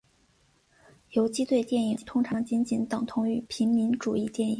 [1.11, 4.49] 游击队电影通常仅仅等同于平民主义电影。